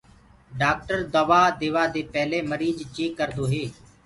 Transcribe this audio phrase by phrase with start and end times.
[0.59, 3.65] ڊآڪٽر دوآ ديوآ دي پيلي ميرج چيڪ ڪردو هي۔